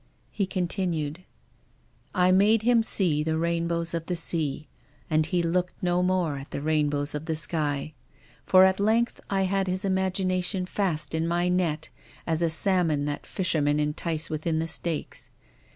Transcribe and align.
He 0.31 0.47
continued:" 0.47 1.25
I 2.25 2.31
made 2.31 2.63
him 2.63 2.81
see 2.81 3.21
the 3.21 3.37
rainbows 3.37 3.93
of 3.93 4.07
the 4.07 4.15
sea 4.15 4.67
and 5.11 5.27
he 5.27 5.43
looked 5.43 5.75
no 5.79 6.01
more 6.01 6.37
at 6.37 6.49
the 6.49 6.59
rainbows 6.59 7.13
of 7.13 7.25
tlie 7.25 7.37
sky. 7.37 7.93
For 8.43 8.63
at 8.65 8.79
length 8.79 9.21
I 9.29 9.43
h.id 9.43 9.67
his 9.67 9.85
imagination 9.85 10.65
fast 10.65 11.13
in 11.13 11.27
my 11.27 11.49
net 11.49 11.89
as 12.25 12.41
a 12.41 12.49
salmon 12.49 13.05
that 13.05 13.27
fishermen 13.27 13.79
entice 13.79 14.27
within 14.27 14.57
the 14.57 14.67
stakes. 14.67 15.29